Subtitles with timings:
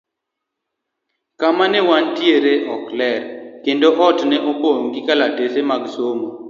[1.39, 3.21] Kama ne wantie ne ok ler,
[3.63, 6.27] kendo ot ne opong' gi kalatese mag somo.